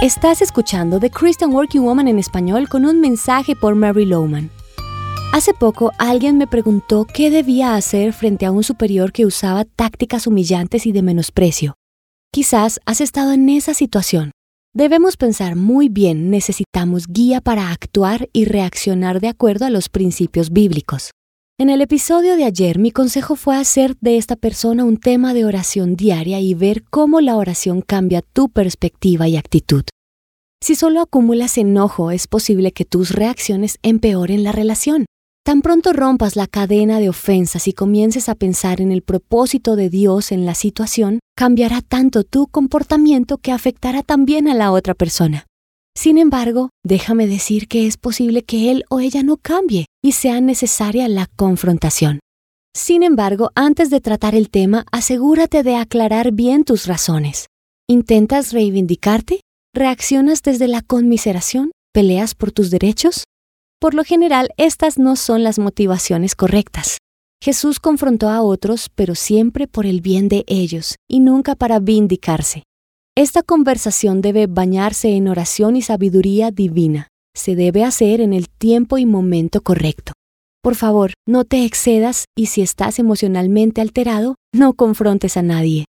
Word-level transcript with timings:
Estás 0.00 0.42
escuchando 0.42 1.00
The 1.00 1.10
Christian 1.10 1.52
Working 1.52 1.82
Woman 1.82 2.06
en 2.06 2.20
español 2.20 2.68
con 2.68 2.86
un 2.86 3.00
mensaje 3.00 3.56
por 3.56 3.74
Mary 3.74 4.04
Lowman. 4.04 4.48
Hace 5.32 5.52
poco 5.52 5.90
alguien 5.98 6.38
me 6.38 6.46
preguntó 6.46 7.04
qué 7.04 7.32
debía 7.32 7.74
hacer 7.74 8.12
frente 8.12 8.46
a 8.46 8.52
un 8.52 8.62
superior 8.62 9.10
que 9.10 9.26
usaba 9.26 9.64
tácticas 9.64 10.28
humillantes 10.28 10.86
y 10.86 10.92
de 10.92 11.02
menosprecio. 11.02 11.74
Quizás 12.32 12.78
has 12.86 13.00
estado 13.00 13.32
en 13.32 13.48
esa 13.48 13.74
situación. 13.74 14.30
Debemos 14.72 15.16
pensar 15.16 15.56
muy 15.56 15.88
bien, 15.88 16.30
necesitamos 16.30 17.08
guía 17.08 17.40
para 17.40 17.72
actuar 17.72 18.28
y 18.32 18.44
reaccionar 18.44 19.18
de 19.18 19.26
acuerdo 19.26 19.66
a 19.66 19.70
los 19.70 19.88
principios 19.88 20.52
bíblicos. 20.52 21.10
En 21.60 21.70
el 21.70 21.80
episodio 21.80 22.36
de 22.36 22.44
ayer 22.44 22.78
mi 22.78 22.92
consejo 22.92 23.34
fue 23.34 23.56
hacer 23.56 23.96
de 24.00 24.16
esta 24.16 24.36
persona 24.36 24.84
un 24.84 24.96
tema 24.96 25.34
de 25.34 25.44
oración 25.44 25.96
diaria 25.96 26.38
y 26.38 26.54
ver 26.54 26.84
cómo 26.84 27.20
la 27.20 27.34
oración 27.34 27.82
cambia 27.82 28.22
tu 28.22 28.48
perspectiva 28.48 29.26
y 29.26 29.36
actitud. 29.36 29.82
Si 30.62 30.76
solo 30.76 31.00
acumulas 31.00 31.58
enojo, 31.58 32.12
es 32.12 32.28
posible 32.28 32.70
que 32.70 32.84
tus 32.84 33.10
reacciones 33.10 33.78
empeoren 33.82 34.44
la 34.44 34.52
relación. 34.52 35.06
Tan 35.44 35.60
pronto 35.60 35.92
rompas 35.92 36.36
la 36.36 36.46
cadena 36.46 37.00
de 37.00 37.08
ofensas 37.08 37.66
y 37.66 37.72
comiences 37.72 38.28
a 38.28 38.36
pensar 38.36 38.80
en 38.80 38.92
el 38.92 39.02
propósito 39.02 39.74
de 39.74 39.90
Dios 39.90 40.30
en 40.30 40.46
la 40.46 40.54
situación, 40.54 41.18
cambiará 41.36 41.80
tanto 41.80 42.22
tu 42.22 42.46
comportamiento 42.46 43.36
que 43.36 43.50
afectará 43.50 44.04
también 44.04 44.46
a 44.46 44.54
la 44.54 44.70
otra 44.70 44.94
persona. 44.94 45.47
Sin 46.00 46.16
embargo, 46.16 46.70
déjame 46.84 47.26
decir 47.26 47.66
que 47.66 47.88
es 47.88 47.96
posible 47.96 48.44
que 48.44 48.70
él 48.70 48.84
o 48.88 49.00
ella 49.00 49.24
no 49.24 49.36
cambie 49.36 49.86
y 50.00 50.12
sea 50.12 50.40
necesaria 50.40 51.08
la 51.08 51.26
confrontación. 51.34 52.20
Sin 52.72 53.02
embargo, 53.02 53.50
antes 53.56 53.90
de 53.90 54.00
tratar 54.00 54.36
el 54.36 54.48
tema, 54.48 54.84
asegúrate 54.92 55.64
de 55.64 55.74
aclarar 55.74 56.30
bien 56.30 56.62
tus 56.62 56.86
razones. 56.86 57.48
¿Intentas 57.88 58.52
reivindicarte? 58.52 59.40
¿Reaccionas 59.74 60.42
desde 60.42 60.68
la 60.68 60.82
conmiseración? 60.82 61.72
¿Peleas 61.92 62.36
por 62.36 62.52
tus 62.52 62.70
derechos? 62.70 63.24
Por 63.80 63.94
lo 63.94 64.04
general, 64.04 64.50
estas 64.56 65.00
no 65.00 65.16
son 65.16 65.42
las 65.42 65.58
motivaciones 65.58 66.36
correctas. 66.36 66.98
Jesús 67.42 67.80
confrontó 67.80 68.28
a 68.28 68.42
otros, 68.42 68.88
pero 68.94 69.16
siempre 69.16 69.66
por 69.66 69.84
el 69.84 70.00
bien 70.00 70.28
de 70.28 70.44
ellos 70.46 70.94
y 71.10 71.18
nunca 71.18 71.56
para 71.56 71.80
vindicarse. 71.80 72.62
Esta 73.20 73.42
conversación 73.42 74.22
debe 74.22 74.46
bañarse 74.46 75.08
en 75.08 75.26
oración 75.26 75.74
y 75.74 75.82
sabiduría 75.82 76.52
divina. 76.52 77.08
Se 77.34 77.56
debe 77.56 77.82
hacer 77.82 78.20
en 78.20 78.32
el 78.32 78.48
tiempo 78.48 78.96
y 78.96 79.06
momento 79.06 79.60
correcto. 79.60 80.12
Por 80.62 80.76
favor, 80.76 81.14
no 81.26 81.44
te 81.44 81.64
excedas 81.64 82.26
y 82.36 82.46
si 82.46 82.62
estás 82.62 83.00
emocionalmente 83.00 83.80
alterado, 83.80 84.36
no 84.54 84.74
confrontes 84.74 85.36
a 85.36 85.42
nadie. 85.42 85.86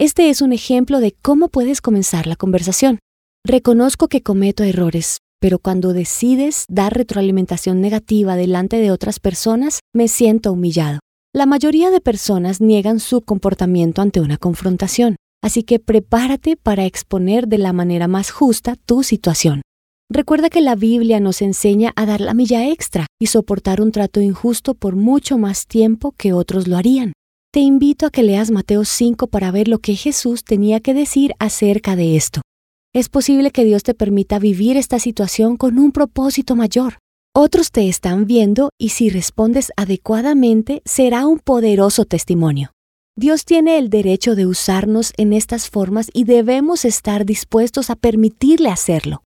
Este 0.00 0.28
es 0.28 0.42
un 0.42 0.52
ejemplo 0.52 0.98
de 0.98 1.12
cómo 1.22 1.46
puedes 1.50 1.80
comenzar 1.80 2.26
la 2.26 2.34
conversación. 2.34 2.98
Reconozco 3.46 4.08
que 4.08 4.24
cometo 4.24 4.64
errores, 4.64 5.18
pero 5.40 5.60
cuando 5.60 5.92
decides 5.92 6.64
dar 6.68 6.94
retroalimentación 6.94 7.80
negativa 7.80 8.34
delante 8.34 8.78
de 8.78 8.90
otras 8.90 9.20
personas, 9.20 9.78
me 9.94 10.08
siento 10.08 10.50
humillado. 10.52 10.98
La 11.32 11.46
mayoría 11.46 11.92
de 11.92 12.00
personas 12.00 12.60
niegan 12.60 12.98
su 12.98 13.20
comportamiento 13.20 14.02
ante 14.02 14.20
una 14.20 14.36
confrontación. 14.36 15.14
Así 15.42 15.64
que 15.64 15.78
prepárate 15.78 16.56
para 16.56 16.86
exponer 16.86 17.48
de 17.48 17.58
la 17.58 17.72
manera 17.72 18.08
más 18.08 18.30
justa 18.30 18.76
tu 18.76 19.02
situación. 19.02 19.62
Recuerda 20.10 20.50
que 20.50 20.60
la 20.60 20.76
Biblia 20.76 21.20
nos 21.20 21.42
enseña 21.42 21.92
a 21.96 22.06
dar 22.06 22.20
la 22.20 22.34
milla 22.34 22.68
extra 22.68 23.06
y 23.18 23.26
soportar 23.26 23.80
un 23.80 23.92
trato 23.92 24.20
injusto 24.20 24.74
por 24.74 24.94
mucho 24.94 25.38
más 25.38 25.66
tiempo 25.66 26.12
que 26.12 26.32
otros 26.32 26.68
lo 26.68 26.76
harían. 26.76 27.12
Te 27.50 27.60
invito 27.60 28.06
a 28.06 28.10
que 28.10 28.22
leas 28.22 28.50
Mateo 28.50 28.84
5 28.84 29.26
para 29.26 29.50
ver 29.50 29.68
lo 29.68 29.78
que 29.78 29.94
Jesús 29.94 30.44
tenía 30.44 30.80
que 30.80 30.94
decir 30.94 31.32
acerca 31.38 31.96
de 31.96 32.16
esto. 32.16 32.40
Es 32.94 33.08
posible 33.08 33.50
que 33.50 33.64
Dios 33.64 33.82
te 33.82 33.94
permita 33.94 34.38
vivir 34.38 34.76
esta 34.76 34.98
situación 34.98 35.56
con 35.56 35.78
un 35.78 35.92
propósito 35.92 36.56
mayor. 36.56 36.98
Otros 37.34 37.70
te 37.70 37.88
están 37.88 38.26
viendo 38.26 38.68
y 38.78 38.90
si 38.90 39.08
respondes 39.08 39.72
adecuadamente 39.76 40.82
será 40.84 41.26
un 41.26 41.38
poderoso 41.38 42.04
testimonio. 42.04 42.72
Dios 43.14 43.44
tiene 43.44 43.76
el 43.76 43.90
derecho 43.90 44.34
de 44.34 44.46
usarnos 44.46 45.12
en 45.18 45.34
estas 45.34 45.68
formas 45.68 46.08
y 46.14 46.24
debemos 46.24 46.86
estar 46.86 47.26
dispuestos 47.26 47.90
a 47.90 47.96
permitirle 47.96 48.70
hacerlo. 48.70 49.22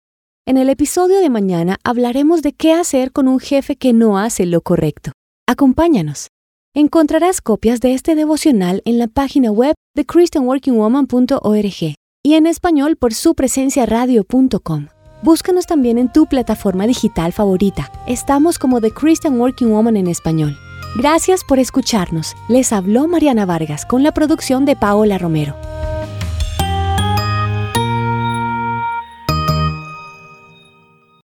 En 0.47 0.59
el 0.59 0.69
episodio 0.69 1.21
de 1.21 1.31
mañana 1.31 1.79
hablaremos 1.83 2.43
de 2.43 2.53
qué 2.53 2.75
hacer 2.75 3.11
con 3.11 3.27
un 3.27 3.41
jefe 3.41 3.77
que 3.77 3.95
no 3.95 4.19
hace 4.19 4.45
lo 4.45 4.61
correcto. 4.61 5.13
Acompáñanos. 5.49 6.29
Encontrarás 6.75 7.41
copias 7.41 7.81
de 7.81 7.95
este 7.95 8.15
devocional 8.15 8.83
en 8.85 8.99
la 8.99 9.09
página 9.09 9.51
web 9.51 9.75
de 9.97 10.05
christianworkingwoman.org 10.05 11.95
y 12.23 12.35
en 12.35 12.47
español 12.47 12.97
por 12.97 13.15
su 13.15 13.35
presencia 13.35 13.87
radio.com. 13.87 14.89
Búscanos 15.23 15.65
también 15.65 15.97
en 15.97 16.13
tu 16.13 16.27
plataforma 16.27 16.87
digital 16.87 17.33
favorita. 17.33 17.91
Estamos 18.07 18.59
como 18.59 18.83
The 18.83 18.91
Christian 18.91 19.41
Working 19.41 19.71
Woman 19.71 19.97
en 19.97 20.07
español. 20.09 20.55
Gracias 20.97 21.45
por 21.45 21.59
escucharnos. 21.61 22.37
Les 22.49 22.73
habló 22.73 23.07
Mariana 23.07 23.47
Vargas 23.47 23.87
con 23.87 24.03
la 24.03 24.13
producción 24.13 24.65
de 24.65 24.75
Paola 24.75 25.19
Romero. 25.19 25.70